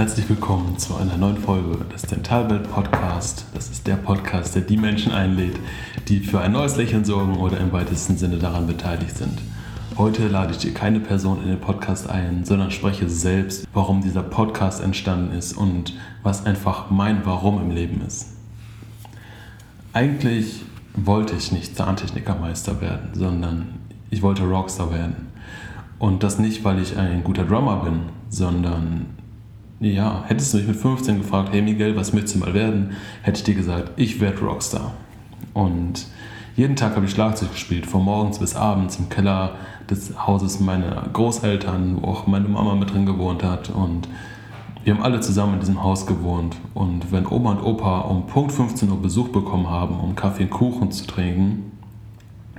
Herzlich 0.00 0.30
willkommen 0.30 0.78
zu 0.78 0.96
einer 0.96 1.18
neuen 1.18 1.36
Folge 1.36 1.76
des 1.92 2.00
Dentalwelt 2.00 2.72
Podcast. 2.72 3.44
Das 3.52 3.68
ist 3.68 3.86
der 3.86 3.96
Podcast, 3.96 4.54
der 4.54 4.62
die 4.62 4.78
Menschen 4.78 5.12
einlädt, 5.12 5.58
die 6.08 6.20
für 6.20 6.40
ein 6.40 6.52
neues 6.52 6.76
Lächeln 6.76 7.04
sorgen 7.04 7.36
oder 7.36 7.60
im 7.60 7.70
weitesten 7.70 8.16
Sinne 8.16 8.38
daran 8.38 8.66
beteiligt 8.66 9.14
sind. 9.14 9.38
Heute 9.98 10.28
lade 10.28 10.52
ich 10.52 10.56
dir 10.56 10.72
keine 10.72 11.00
Person 11.00 11.42
in 11.42 11.50
den 11.50 11.60
Podcast 11.60 12.08
ein, 12.08 12.46
sondern 12.46 12.70
spreche 12.70 13.10
selbst, 13.10 13.68
warum 13.74 14.00
dieser 14.00 14.22
Podcast 14.22 14.82
entstanden 14.82 15.36
ist 15.36 15.52
und 15.52 15.92
was 16.22 16.46
einfach 16.46 16.90
mein 16.90 17.26
Warum 17.26 17.60
im 17.60 17.70
Leben 17.70 18.00
ist. 18.00 18.28
Eigentlich 19.92 20.62
wollte 20.94 21.36
ich 21.36 21.52
nicht 21.52 21.76
Zahntechnikermeister 21.76 22.80
werden, 22.80 23.10
sondern 23.12 23.66
ich 24.08 24.22
wollte 24.22 24.44
Rockstar 24.44 24.94
werden. 24.94 25.28
Und 25.98 26.22
das 26.22 26.38
nicht, 26.38 26.64
weil 26.64 26.80
ich 26.80 26.96
ein 26.96 27.22
guter 27.22 27.44
Drummer 27.44 27.84
bin, 27.84 28.04
sondern 28.30 29.19
ja, 29.80 30.24
hättest 30.26 30.52
du 30.52 30.58
mich 30.58 30.66
mit 30.66 30.76
15 30.76 31.18
gefragt, 31.18 31.50
hey 31.52 31.62
Miguel, 31.62 31.96
was 31.96 32.12
möchtest 32.12 32.36
du 32.36 32.40
mal 32.40 32.52
werden, 32.52 32.96
hätte 33.22 33.38
ich 33.38 33.44
dir 33.44 33.54
gesagt, 33.54 33.92
ich 33.96 34.20
werde 34.20 34.40
Rockstar. 34.40 34.92
Und 35.54 36.06
jeden 36.54 36.76
Tag 36.76 36.96
habe 36.96 37.06
ich 37.06 37.12
Schlagzeug 37.12 37.52
gespielt, 37.52 37.86
von 37.86 38.04
morgens 38.04 38.38
bis 38.38 38.54
abends 38.54 38.96
im 38.96 39.08
Keller 39.08 39.54
des 39.88 40.26
Hauses 40.26 40.60
meiner 40.60 41.08
Großeltern, 41.12 42.02
wo 42.02 42.08
auch 42.08 42.26
meine 42.26 42.48
Mama 42.48 42.74
mit 42.74 42.92
drin 42.92 43.06
gewohnt 43.06 43.42
hat. 43.42 43.70
Und 43.70 44.06
wir 44.84 44.94
haben 44.94 45.02
alle 45.02 45.20
zusammen 45.20 45.54
in 45.54 45.60
diesem 45.60 45.82
Haus 45.82 46.06
gewohnt. 46.06 46.56
Und 46.74 47.10
wenn 47.10 47.26
Oma 47.26 47.52
und 47.52 47.62
Opa 47.62 48.00
um 48.00 48.26
Punkt 48.26 48.52
15 48.52 48.90
Uhr 48.90 49.00
Besuch 49.00 49.28
bekommen 49.28 49.70
haben, 49.70 49.98
um 49.98 50.14
Kaffee 50.14 50.44
und 50.44 50.50
Kuchen 50.50 50.92
zu 50.92 51.06
trinken, 51.06 51.72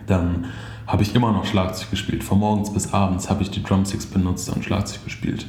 dann 0.07 0.45
habe 0.87 1.03
ich 1.03 1.13
immer 1.13 1.31
noch 1.31 1.45
Schlagzeug 1.45 1.91
gespielt. 1.91 2.23
Von 2.23 2.39
morgens 2.39 2.73
bis 2.73 2.93
abends 2.93 3.29
habe 3.29 3.43
ich 3.43 3.51
die 3.51 3.61
Drumsticks 3.61 4.07
benutzt 4.07 4.49
und 4.49 4.65
Schlagzeug 4.65 5.03
gespielt. 5.03 5.45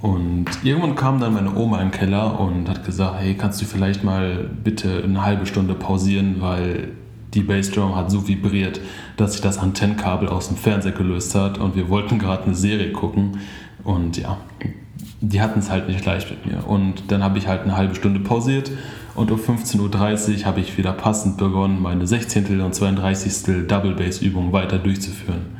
Und 0.00 0.46
irgendwann 0.62 0.94
kam 0.94 1.20
dann 1.20 1.34
meine 1.34 1.54
Oma 1.54 1.80
im 1.80 1.90
Keller 1.90 2.38
und 2.38 2.68
hat 2.68 2.84
gesagt, 2.84 3.16
hey, 3.18 3.34
kannst 3.34 3.60
du 3.62 3.64
vielleicht 3.64 4.04
mal 4.04 4.50
bitte 4.62 5.02
eine 5.02 5.24
halbe 5.24 5.46
Stunde 5.46 5.74
pausieren, 5.74 6.36
weil 6.40 6.90
die 7.34 7.42
Bassdrum 7.42 7.96
hat 7.96 8.10
so 8.10 8.28
vibriert, 8.28 8.80
dass 9.16 9.32
sich 9.32 9.40
das 9.40 9.58
Antennenkabel 9.58 10.28
aus 10.28 10.48
dem 10.48 10.56
Fernseher 10.56 10.92
gelöst 10.92 11.34
hat 11.34 11.58
und 11.58 11.76
wir 11.76 11.88
wollten 11.88 12.18
gerade 12.18 12.44
eine 12.44 12.54
Serie 12.54 12.92
gucken 12.92 13.38
und 13.84 14.16
ja, 14.16 14.38
die 15.20 15.40
hatten 15.40 15.60
es 15.60 15.70
halt 15.70 15.88
nicht 15.88 16.04
leicht 16.04 16.30
mit 16.30 16.46
mir. 16.46 16.66
Und 16.66 17.10
dann 17.10 17.22
habe 17.22 17.38
ich 17.38 17.46
halt 17.46 17.62
eine 17.62 17.76
halbe 17.76 17.94
Stunde 17.94 18.20
pausiert 18.20 18.70
und 19.14 19.30
um 19.30 19.38
15.30 19.38 20.40
Uhr 20.40 20.44
habe 20.46 20.60
ich 20.60 20.76
wieder 20.76 20.92
passend 20.92 21.36
begonnen, 21.36 21.80
meine 21.80 22.06
16. 22.06 22.60
und 22.60 22.74
32. 22.74 23.66
Double 23.66 23.94
Bass 23.94 24.20
Übung 24.20 24.52
weiter 24.52 24.78
durchzuführen. 24.78 25.56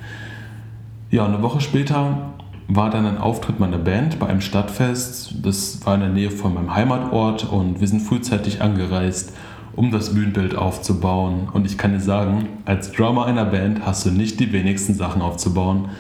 Ja, 1.11 1.25
eine 1.25 1.43
Woche 1.43 1.61
später 1.61 2.35
war 2.69 2.91
dann 2.91 3.07
ein 3.07 3.19
Auftritt 3.19 3.61
meiner 3.61 3.79
Band 3.79 4.19
bei 4.19 4.27
einem 4.27 4.41
Stadtfest. 4.41 5.35
Das 5.43 5.85
war 5.85 5.95
in 5.95 6.01
der 6.01 6.09
Nähe 6.11 6.31
von 6.31 6.55
meinem 6.55 6.75
Heimatort 6.75 7.51
und 7.51 7.81
wir 7.81 7.87
sind 7.87 8.01
frühzeitig 8.01 8.61
angereist, 8.61 9.33
um 9.77 9.91
das 9.91 10.15
Bühnenbild 10.15 10.57
aufzubauen. 10.57 11.49
Und 11.53 11.65
ich 11.65 11.79
kann 11.79 11.93
dir 11.93 12.01
sagen, 12.01 12.49
als 12.65 12.93
Drummer 12.93 13.27
einer 13.27 13.45
Band 13.45 13.87
hast 13.87 14.05
du 14.05 14.11
nicht 14.11 14.41
die 14.41 14.53
wenigsten 14.53 14.95
Sachen 14.95 15.23
aufzubauen. 15.23 15.91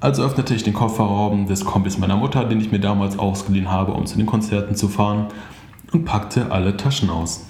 Also 0.00 0.22
öffnete 0.22 0.54
ich 0.54 0.62
den 0.62 0.74
Kofferraum 0.74 1.46
des 1.46 1.64
Kombis 1.64 1.98
meiner 1.98 2.16
Mutter, 2.16 2.44
den 2.44 2.60
ich 2.60 2.70
mir 2.70 2.78
damals 2.78 3.18
ausgeliehen 3.18 3.68
habe, 3.68 3.92
um 3.92 4.06
zu 4.06 4.16
den 4.16 4.26
Konzerten 4.26 4.76
zu 4.76 4.88
fahren, 4.88 5.26
und 5.92 6.04
packte 6.04 6.52
alle 6.52 6.76
Taschen 6.76 7.10
aus. 7.10 7.46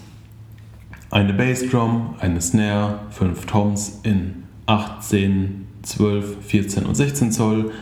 Eine 1.10 1.34
Bassdrum, 1.34 2.14
eine 2.20 2.40
Snare, 2.40 3.00
fünf 3.10 3.46
Toms 3.46 4.00
in 4.04 4.44
18, 4.66 5.66
12, 5.82 6.36
14 6.46 6.86
und 6.86 6.94
16 6.94 7.32
Zoll, 7.32 7.72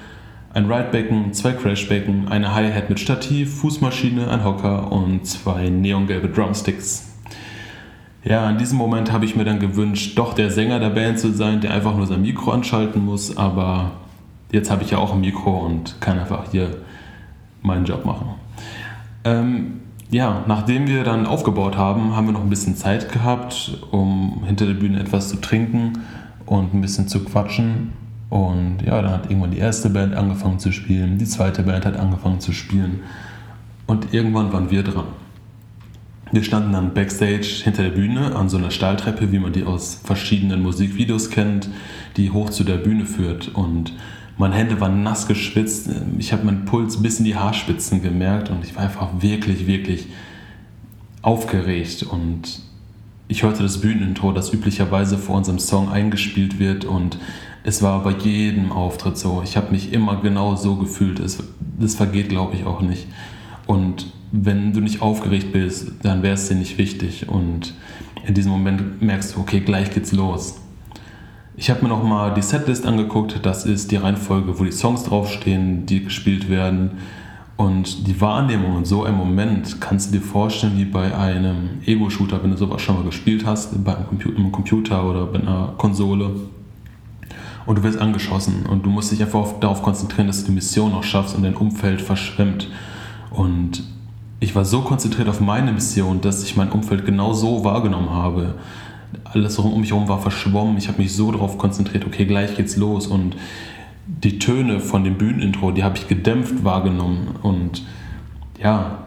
ein 0.57 0.73
Ridebecken, 0.73 1.35
zwei 1.35 1.53
Crashbecken, 1.53 2.29
eine 2.29 2.55
Hi-Hat 2.55 2.89
mit 2.89 2.99
Stativ, 2.99 3.61
Fußmaschine, 3.61 4.31
ein 4.31 4.43
Hocker 4.43 4.91
und 4.91 5.27
zwei 5.27 5.69
neongelbe 5.69 6.31
Drumsticks. 6.31 7.11
Ja, 8.25 8.49
in 8.49 8.57
diesem 8.57 8.79
Moment 8.79 9.13
habe 9.13 9.27
ich 9.27 9.37
mir 9.37 9.45
dann 9.45 9.61
gewünscht, 9.61 10.17
doch 10.17 10.33
der 10.33 10.51
Sänger 10.51 10.81
der 10.81 10.89
Band 10.89 11.19
zu 11.19 11.31
sein, 11.35 11.61
der 11.61 11.73
einfach 11.73 11.95
nur 11.95 12.07
sein 12.07 12.23
Mikro 12.23 12.53
anschalten 12.53 13.05
muss, 13.05 13.37
aber 13.37 13.93
jetzt 14.51 14.71
habe 14.71 14.83
ich 14.83 14.93
ja 14.93 14.99
auch 14.99 15.13
ein 15.13 15.21
Mikro 15.21 15.59
und 15.59 16.01
kann 16.01 16.19
einfach 16.19 16.51
hier 16.51 16.71
meinen 17.61 17.85
Job 17.85 18.07
machen. 18.07 18.31
Ähm, 19.25 19.81
ja, 20.11 20.43
nachdem 20.49 20.87
wir 20.87 21.05
dann 21.05 21.27
aufgebaut 21.27 21.77
haben, 21.77 22.17
haben 22.17 22.29
wir 22.29 22.33
noch 22.33 22.43
ein 22.43 22.49
bisschen 22.49 22.77
Zeit 22.77 23.13
gehabt, 23.13 23.79
um 23.91 24.43
hinter 24.47 24.65
der 24.65 24.75
Bühne 24.75 25.01
etwas 25.01 25.29
zu 25.29 25.37
trinken 25.37 25.99
und 26.47 26.73
ein 26.73 26.81
bisschen 26.81 27.09
zu 27.09 27.23
quatschen. 27.25 28.06
Und 28.29 28.79
ja, 28.85 29.01
dann 29.03 29.13
hat 29.13 29.31
irgendwann 29.31 29.53
die 29.53 29.59
erste 29.59 29.91
Band 29.91 30.15
angefangen 30.15 30.59
zu 30.59 30.73
spielen, 30.73 31.19
die 31.19 31.27
zweite 31.27 31.63
Band 31.63 31.87
hat 31.87 31.97
angefangen 31.97 32.41
zu 32.41 32.53
spielen 32.53 33.01
und 33.87 34.13
irgendwann 34.13 34.53
waren 34.53 34.71
wir 34.71 34.83
dran. 34.83 35.07
Wir 36.33 36.43
standen 36.43 36.73
dann 36.73 36.93
backstage 36.93 37.63
hinter 37.63 37.85
der 37.85 37.91
Bühne 37.91 38.35
an 38.35 38.49
so 38.49 38.57
einer 38.57 38.73
Stahltreppe, 38.73 39.31
wie 39.31 39.39
man 39.39 39.53
die 39.53 39.63
aus 39.63 40.01
verschiedenen 40.03 40.61
Musikvideos 40.61 41.31
kennt, 41.31 41.69
die 42.17 42.31
hoch 42.31 42.51
zu 42.51 42.65
der 42.65 42.79
Bühne 42.79 43.07
führt. 43.07 43.55
Und 43.55 43.93
meine 44.37 44.57
Hände 44.57 44.81
waren 44.81 45.05
nass 45.05 45.29
geschwitzt. 45.29 45.89
Ich 46.19 46.33
habe 46.33 46.45
meinen 46.45 46.65
Puls 46.65 47.01
bis 47.01 47.21
in 47.21 47.27
die 47.27 47.37
Haarspitzen 47.37 48.03
gemerkt 48.03 48.51
und 48.51 48.65
ich 48.65 48.75
war 48.75 48.83
einfach 48.83 49.09
wirklich, 49.21 49.69
wirklich 49.69 50.09
aufgeregt. 51.23 52.03
Und 52.03 52.61
ich 53.29 53.45
hörte 53.45 53.63
das 53.63 53.81
Bühnenintro, 53.81 54.33
das 54.33 54.53
üblicherweise 54.53 55.19
vor 55.19 55.37
unserem 55.37 55.61
Song 55.61 55.91
eingespielt 55.93 56.59
wird. 56.59 56.85
Und 56.85 57.19
es 57.67 57.83
war 57.83 58.01
bei 58.05 58.13
jedem 58.13 58.71
Auftritt 58.71 59.19
so. 59.19 59.43
Ich 59.45 59.57
habe 59.57 59.73
mich 59.73 59.93
immer 59.93 60.21
genau 60.23 60.55
so 60.55 60.77
gefühlt. 60.77 61.19
Es, 61.19 61.43
das 61.79 61.97
vergeht, 61.97 62.29
glaube 62.29 62.55
ich, 62.55 62.65
auch 62.65 62.81
nicht. 62.81 63.09
Und 63.67 64.13
wenn 64.31 64.73
du 64.73 64.81
nicht 64.81 65.03
aufgeregt 65.03 65.51
bist, 65.53 65.91
dann 66.03 66.23
wäre 66.23 66.35
es 66.35 66.49
dir 66.49 66.55
nicht 66.55 66.79
wichtig. 66.79 67.29
Und 67.29 67.75
in 68.25 68.35
diesem 68.35 68.53
Moment 68.53 69.03
merkst 69.03 69.35
du, 69.35 69.41
okay, 69.41 69.59
gleich 69.59 69.91
geht's 69.91 70.13
los. 70.13 70.61
Ich 71.57 71.69
habe 71.69 71.83
mir 71.83 71.89
nochmal 71.89 72.35
die 72.35 72.43
Setlist 72.43 72.87
angeguckt. 72.87 73.41
Das 73.43 73.67
ist 73.67 73.91
die 73.91 73.97
Reihenfolge, 73.97 74.61
wo 74.61 74.63
die 74.63 74.71
Songs 74.71 75.03
draufstehen, 75.03 75.87
die 75.87 76.05
gespielt 76.05 76.49
werden. 76.49 76.93
Und 77.57 78.07
die 78.07 78.21
Wahrnehmung 78.21 78.79
in 78.79 78.85
so 78.85 79.03
einem 79.03 79.17
Moment 79.17 79.81
kannst 79.81 80.15
du 80.15 80.19
dir 80.19 80.25
vorstellen, 80.25 80.75
wie 80.77 80.85
bei 80.85 81.17
einem 81.17 81.81
Ego-Shooter, 81.85 82.45
wenn 82.45 82.53
du 82.53 82.57
sowas 82.57 82.81
schon 82.81 82.95
mal 82.95 83.05
gespielt 83.05 83.45
hast, 83.45 83.83
bei 83.83 83.97
einem 83.97 84.53
Computer 84.53 85.05
oder 85.05 85.27
bei 85.27 85.41
einer 85.41 85.75
Konsole 85.79 86.31
und 87.67 87.79
du 87.79 87.83
wirst 87.83 87.99
angeschossen 87.99 88.65
und 88.67 88.87
du 88.87 88.91
musst 88.91 89.13
dich 89.13 89.23
einfach 89.23 89.59
darauf 89.61 89.83
konzentrieren, 89.83 90.29
dass 90.29 90.41
du 90.41 90.47
die 90.47 90.53
Mission 90.53 90.93
noch 90.93 91.03
schaffst 91.03 91.37
und 91.37 91.43
dein 91.43 91.55
Umfeld 91.55 92.01
verschwemmt. 92.01 92.69
Und 93.31 93.83
ich 94.39 94.55
war 94.55 94.65
so 94.65 94.83
konzentriert 94.83 95.29
auf 95.29 95.41
meine 95.41 95.73
Mission, 95.73 96.21
dass 96.21 96.45
ich 96.45 96.57
mein 96.57 96.71
Umfeld 96.71 97.05
genau 97.05 97.33
so 97.33 97.65
wahrgenommen 97.65 98.11
habe. 98.11 98.55
Alles 99.25 99.59
um 99.59 99.81
mich 99.81 99.91
herum 99.91 100.09
war 100.09 100.21
verschwommen. 100.21 100.77
Ich 100.79 100.89
habe 100.89 101.03
mich 101.03 101.13
so 101.13 101.33
darauf 101.33 101.59
konzentriert, 101.59 102.07
okay, 102.07 102.25
gleich 102.25 102.57
geht's 102.57 102.77
los. 102.77 103.07
Und 103.07 103.37
die 104.07 104.39
Töne 104.39 104.79
von 104.79 105.05
dem 105.05 105.19
Bühnenintro, 105.19 105.73
die 105.73 105.83
habe 105.83 105.97
ich 105.97 106.07
gedämpft 106.07 106.65
wahrgenommen. 106.65 107.29
Und 107.43 107.83
ja, 108.63 109.07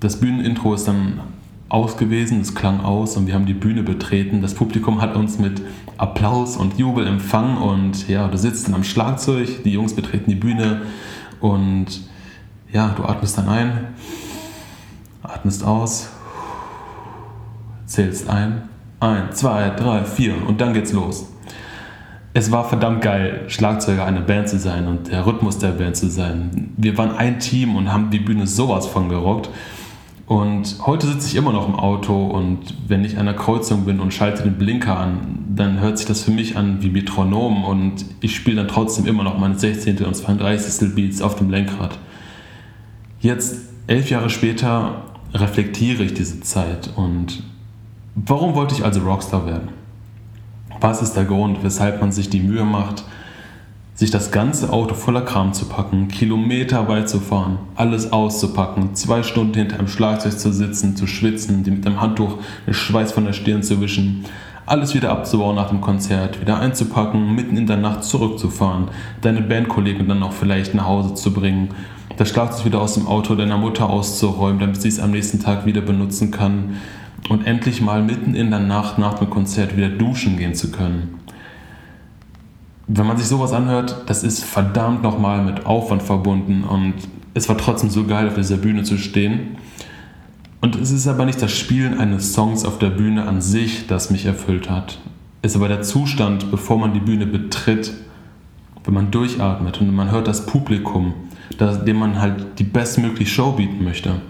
das 0.00 0.20
Bühnenintro 0.20 0.74
ist 0.74 0.86
dann 0.86 1.20
aus 1.68 1.96
gewesen, 1.96 2.40
es 2.40 2.54
klang 2.54 2.80
aus 2.80 3.16
und 3.16 3.26
wir 3.26 3.34
haben 3.34 3.46
die 3.46 3.54
Bühne 3.54 3.82
betreten. 3.82 4.40
Das 4.40 4.54
Publikum 4.54 5.00
hat 5.02 5.16
uns 5.16 5.38
mit 5.38 5.60
Applaus 5.98 6.56
und 6.56 6.78
Jubel 6.78 7.06
empfangen 7.06 7.58
und 7.58 8.08
ja, 8.08 8.28
du 8.28 8.38
sitzt 8.38 8.68
dann 8.68 8.74
am 8.74 8.84
Schlagzeug, 8.84 9.64
die 9.64 9.72
Jungs 9.72 9.94
betreten 9.94 10.30
die 10.30 10.36
Bühne 10.36 10.82
und 11.40 11.86
ja, 12.72 12.94
du 12.96 13.04
atmest 13.04 13.36
dann 13.36 13.48
ein, 13.48 13.88
atmest 15.22 15.64
aus, 15.64 16.10
zählst 17.86 18.28
ein, 18.28 18.68
ein, 19.00 19.32
zwei, 19.32 19.70
drei, 19.70 20.04
vier 20.04 20.34
und 20.46 20.60
dann 20.60 20.72
geht's 20.72 20.92
los. 20.92 21.32
Es 22.34 22.52
war 22.52 22.68
verdammt 22.68 23.02
geil, 23.02 23.44
Schlagzeuger 23.48 24.04
einer 24.04 24.20
Band 24.20 24.48
zu 24.48 24.58
sein 24.58 24.86
und 24.86 25.10
der 25.10 25.26
Rhythmus 25.26 25.58
der 25.58 25.72
Band 25.72 25.96
zu 25.96 26.08
sein. 26.08 26.72
Wir 26.76 26.96
waren 26.96 27.16
ein 27.16 27.40
Team 27.40 27.74
und 27.74 27.92
haben 27.92 28.10
die 28.10 28.20
Bühne 28.20 28.46
sowas 28.46 28.86
von 28.86 29.08
gerockt. 29.08 29.48
Und 30.28 30.76
heute 30.86 31.06
sitze 31.06 31.26
ich 31.26 31.36
immer 31.36 31.52
noch 31.52 31.66
im 31.66 31.74
Auto 31.74 32.26
und 32.26 32.74
wenn 32.86 33.02
ich 33.02 33.14
an 33.14 33.20
einer 33.20 33.34
Kreuzung 33.34 33.86
bin 33.86 33.98
und 33.98 34.12
schalte 34.12 34.42
den 34.42 34.58
Blinker 34.58 34.98
an, 34.98 35.46
dann 35.48 35.80
hört 35.80 35.96
sich 35.96 36.06
das 36.06 36.22
für 36.22 36.30
mich 36.30 36.54
an 36.58 36.82
wie 36.82 36.90
Metronom 36.90 37.64
und 37.64 38.04
ich 38.20 38.36
spiele 38.36 38.56
dann 38.56 38.68
trotzdem 38.68 39.06
immer 39.06 39.24
noch 39.24 39.38
meine 39.38 39.58
16. 39.58 40.04
und 40.04 40.14
32. 40.14 40.94
Beats 40.94 41.22
auf 41.22 41.36
dem 41.36 41.48
Lenkrad. 41.48 41.98
Jetzt, 43.20 43.70
elf 43.86 44.10
Jahre 44.10 44.28
später, 44.28 45.02
reflektiere 45.32 46.02
ich 46.02 46.12
diese 46.12 46.40
Zeit 46.40 46.90
und 46.94 47.42
warum 48.14 48.54
wollte 48.54 48.74
ich 48.74 48.84
also 48.84 49.00
Rockstar 49.00 49.46
werden? 49.46 49.70
Was 50.78 51.00
ist 51.00 51.14
der 51.14 51.24
Grund, 51.24 51.62
weshalb 51.62 52.02
man 52.02 52.12
sich 52.12 52.28
die 52.28 52.40
Mühe 52.40 52.64
macht, 52.64 53.02
sich 53.98 54.12
das 54.12 54.30
ganze 54.30 54.72
Auto 54.72 54.94
voller 54.94 55.22
Kram 55.22 55.52
zu 55.52 55.64
packen, 55.64 56.06
Kilometer 56.06 56.86
weit 56.86 57.08
zu 57.08 57.18
fahren, 57.18 57.58
alles 57.74 58.12
auszupacken, 58.12 58.94
zwei 58.94 59.24
Stunden 59.24 59.54
hinter 59.54 59.80
einem 59.80 59.88
Schlagzeug 59.88 60.38
zu 60.38 60.52
sitzen, 60.52 60.94
zu 60.94 61.08
schwitzen, 61.08 61.64
die 61.64 61.72
mit 61.72 61.84
einem 61.84 62.00
Handtuch 62.00 62.36
den 62.64 62.74
Schweiß 62.74 63.10
von 63.10 63.24
der 63.24 63.32
Stirn 63.32 63.64
zu 63.64 63.80
wischen, 63.80 64.24
alles 64.66 64.94
wieder 64.94 65.10
abzubauen 65.10 65.56
nach 65.56 65.70
dem 65.70 65.80
Konzert, 65.80 66.40
wieder 66.40 66.60
einzupacken, 66.60 67.34
mitten 67.34 67.56
in 67.56 67.66
der 67.66 67.76
Nacht 67.76 68.04
zurückzufahren, 68.04 68.86
deine 69.20 69.40
Bandkollegen 69.40 70.06
dann 70.06 70.22
auch 70.22 70.32
vielleicht 70.32 70.74
nach 70.74 70.86
Hause 70.86 71.14
zu 71.14 71.32
bringen, 71.32 71.70
das 72.16 72.28
Schlagzeug 72.28 72.66
wieder 72.66 72.80
aus 72.80 72.94
dem 72.94 73.08
Auto 73.08 73.34
deiner 73.34 73.58
Mutter 73.58 73.90
auszuräumen, 73.90 74.60
damit 74.60 74.80
sie 74.80 74.88
es 74.88 75.00
am 75.00 75.10
nächsten 75.10 75.40
Tag 75.40 75.66
wieder 75.66 75.80
benutzen 75.80 76.30
kann 76.30 76.76
und 77.28 77.48
endlich 77.48 77.80
mal 77.80 78.00
mitten 78.00 78.36
in 78.36 78.50
der 78.50 78.60
Nacht 78.60 78.96
nach 78.98 79.14
dem 79.14 79.28
Konzert 79.28 79.76
wieder 79.76 79.88
duschen 79.88 80.36
gehen 80.36 80.54
zu 80.54 80.70
können. 80.70 81.18
Wenn 82.90 83.06
man 83.06 83.18
sich 83.18 83.26
sowas 83.26 83.52
anhört, 83.52 84.04
das 84.06 84.24
ist 84.24 84.42
verdammt 84.42 85.02
nochmal 85.02 85.44
mit 85.44 85.66
Aufwand 85.66 86.02
verbunden 86.02 86.64
und 86.64 86.94
es 87.34 87.46
war 87.48 87.58
trotzdem 87.58 87.90
so 87.90 88.04
geil, 88.04 88.26
auf 88.28 88.34
dieser 88.34 88.56
Bühne 88.56 88.82
zu 88.82 88.96
stehen. 88.96 89.58
Und 90.62 90.74
es 90.74 90.90
ist 90.90 91.06
aber 91.06 91.26
nicht 91.26 91.40
das 91.40 91.52
Spielen 91.52 91.98
eines 91.98 92.32
Songs 92.32 92.64
auf 92.64 92.78
der 92.78 92.88
Bühne 92.88 93.26
an 93.26 93.42
sich, 93.42 93.86
das 93.86 94.10
mich 94.10 94.24
erfüllt 94.24 94.70
hat. 94.70 94.98
Es 95.42 95.52
ist 95.52 95.56
aber 95.56 95.68
der 95.68 95.82
Zustand, 95.82 96.50
bevor 96.50 96.78
man 96.78 96.94
die 96.94 97.00
Bühne 97.00 97.26
betritt, 97.26 97.92
wenn 98.84 98.94
man 98.94 99.10
durchatmet 99.10 99.82
und 99.82 99.94
man 99.94 100.10
hört 100.10 100.26
das 100.26 100.46
Publikum, 100.46 101.12
dem 101.60 101.96
man 101.96 102.18
halt 102.18 102.58
die 102.58 102.64
bestmögliche 102.64 103.30
Show 103.30 103.52
bieten 103.52 103.84
möchte. 103.84 104.22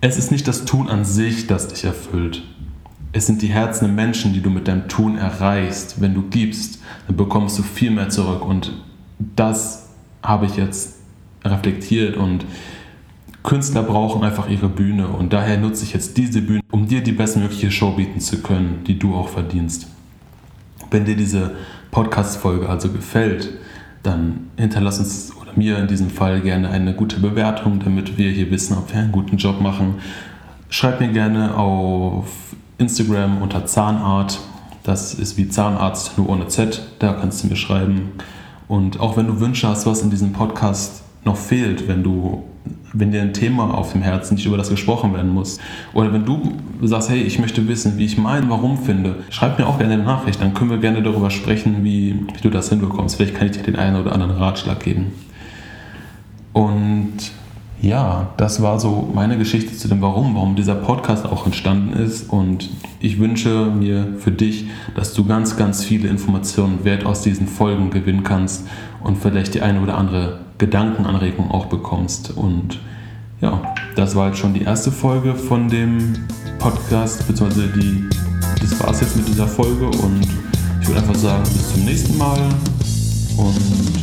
Es 0.00 0.16
ist 0.16 0.32
nicht 0.32 0.48
das 0.48 0.64
Tun 0.64 0.88
an 0.88 1.04
sich, 1.04 1.46
das 1.46 1.68
dich 1.68 1.84
erfüllt. 1.84 2.42
Es 3.12 3.26
sind 3.26 3.42
die 3.42 3.48
Herzen 3.48 3.84
der 3.84 3.94
Menschen, 3.94 4.32
die 4.32 4.40
du 4.40 4.48
mit 4.50 4.68
deinem 4.68 4.88
Tun 4.88 5.18
erreichst. 5.18 6.00
Wenn 6.00 6.14
du 6.14 6.22
gibst, 6.22 6.80
dann 7.06 7.16
bekommst 7.16 7.58
du 7.58 7.62
viel 7.62 7.90
mehr 7.90 8.08
zurück. 8.08 8.44
Und 8.44 8.72
das 9.36 9.90
habe 10.22 10.46
ich 10.46 10.56
jetzt 10.56 10.96
reflektiert 11.44 12.16
und 12.16 12.44
Künstler 13.42 13.82
brauchen 13.82 14.22
einfach 14.22 14.48
ihre 14.48 14.68
Bühne 14.68 15.08
und 15.08 15.32
daher 15.32 15.58
nutze 15.58 15.84
ich 15.84 15.92
jetzt 15.92 16.16
diese 16.16 16.42
Bühne, 16.42 16.60
um 16.70 16.86
dir 16.86 17.02
die 17.02 17.10
bestmögliche 17.10 17.72
Show 17.72 17.90
bieten 17.90 18.20
zu 18.20 18.40
können, 18.40 18.84
die 18.86 18.98
du 18.98 19.14
auch 19.16 19.28
verdienst. 19.28 19.88
Wenn 20.90 21.04
dir 21.04 21.16
diese 21.16 21.56
Podcast-Folge 21.90 22.68
also 22.68 22.90
gefällt, 22.90 23.50
dann 24.04 24.50
hinterlass 24.56 25.00
uns 25.00 25.32
oder 25.40 25.52
mir 25.56 25.78
in 25.78 25.88
diesem 25.88 26.10
Fall 26.10 26.40
gerne 26.40 26.70
eine 26.70 26.94
gute 26.94 27.18
Bewertung, 27.18 27.80
damit 27.80 28.16
wir 28.16 28.30
hier 28.30 28.50
wissen, 28.50 28.76
ob 28.76 28.92
wir 28.92 29.00
einen 29.00 29.12
guten 29.12 29.36
Job 29.36 29.60
machen. 29.60 29.96
Schreib 30.68 31.00
mir 31.00 31.08
gerne 31.08 31.56
auf 31.56 32.54
Instagram 32.78 33.42
unter 33.42 33.66
Zahnart. 33.66 34.38
Das 34.82 35.14
ist 35.14 35.36
wie 35.36 35.48
Zahnarzt, 35.48 36.18
nur 36.18 36.28
ohne 36.28 36.48
Z. 36.48 36.82
Da 36.98 37.12
kannst 37.12 37.42
du 37.42 37.48
mir 37.48 37.56
schreiben. 37.56 38.12
Und 38.68 39.00
auch 39.00 39.16
wenn 39.16 39.26
du 39.26 39.40
Wünsche 39.40 39.68
hast, 39.68 39.86
was 39.86 40.02
in 40.02 40.10
diesem 40.10 40.32
Podcast 40.32 41.02
noch 41.24 41.36
fehlt, 41.36 41.88
wenn 41.88 42.02
du 42.02 42.44
wenn 42.92 43.10
dir 43.10 43.22
ein 43.22 43.32
Thema 43.32 43.72
auf 43.74 43.92
dem 43.92 44.02
Herzen 44.02 44.34
nicht 44.34 44.46
über 44.46 44.56
das 44.56 44.68
gesprochen 44.68 45.14
werden 45.14 45.30
muss. 45.30 45.58
Oder 45.94 46.12
wenn 46.12 46.24
du 46.24 46.58
sagst, 46.82 47.08
hey, 47.08 47.22
ich 47.22 47.38
möchte 47.38 47.66
wissen, 47.66 47.96
wie 47.96 48.04
ich 48.04 48.18
mein 48.18 48.50
Warum 48.50 48.76
finde, 48.78 49.16
schreib 49.30 49.58
mir 49.58 49.66
auch 49.66 49.78
gerne 49.78 49.94
eine 49.94 50.02
Nachricht, 50.02 50.40
dann 50.40 50.54
können 50.54 50.70
wir 50.70 50.78
gerne 50.78 51.02
darüber 51.02 51.30
sprechen, 51.30 51.84
wie, 51.84 52.26
wie 52.34 52.40
du 52.42 52.50
das 52.50 52.68
hinbekommst. 52.68 53.16
Vielleicht 53.16 53.34
kann 53.34 53.46
ich 53.46 53.52
dir 53.52 53.62
den 53.62 53.76
einen 53.76 53.96
oder 53.96 54.12
anderen 54.12 54.32
Ratschlag 54.32 54.80
geben. 54.80 55.12
Und 56.52 57.14
ja, 57.82 58.28
das 58.36 58.62
war 58.62 58.78
so 58.78 59.10
meine 59.12 59.36
Geschichte 59.36 59.76
zu 59.76 59.88
dem 59.88 60.00
Warum, 60.00 60.36
warum 60.36 60.54
dieser 60.54 60.76
Podcast 60.76 61.26
auch 61.26 61.46
entstanden 61.46 61.92
ist. 61.92 62.30
Und 62.30 62.70
ich 63.00 63.18
wünsche 63.18 63.66
mir 63.66 64.14
für 64.18 64.30
dich, 64.30 64.66
dass 64.94 65.14
du 65.14 65.24
ganz, 65.26 65.56
ganz 65.56 65.82
viele 65.84 66.08
Informationen 66.08 66.84
Wert 66.84 67.04
aus 67.04 67.22
diesen 67.22 67.48
Folgen 67.48 67.90
gewinnen 67.90 68.22
kannst 68.22 68.68
und 69.02 69.18
vielleicht 69.18 69.54
die 69.54 69.62
eine 69.62 69.80
oder 69.80 69.98
andere 69.98 70.38
Gedankenanregung 70.58 71.50
auch 71.50 71.66
bekommst. 71.66 72.36
Und 72.36 72.78
ja, 73.40 73.60
das 73.96 74.14
war 74.14 74.28
jetzt 74.28 74.38
schon 74.38 74.54
die 74.54 74.62
erste 74.62 74.92
Folge 74.92 75.34
von 75.34 75.68
dem 75.68 76.14
Podcast, 76.60 77.26
beziehungsweise 77.26 77.66
die, 77.66 78.04
das 78.60 78.78
war 78.80 78.90
es 78.90 79.00
jetzt 79.00 79.16
mit 79.16 79.26
dieser 79.26 79.48
Folge. 79.48 79.86
Und 79.86 80.24
ich 80.80 80.86
würde 80.86 81.00
einfach 81.00 81.16
sagen, 81.16 81.42
bis 81.42 81.72
zum 81.74 81.84
nächsten 81.84 82.16
Mal 82.16 82.38
und. 83.36 84.01